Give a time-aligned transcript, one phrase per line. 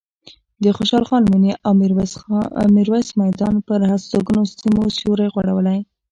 [0.63, 1.71] د خوشحال خان مېنې او
[2.75, 5.79] میرویس میدان پر هستوګنو سیمو سیوری غوړولی.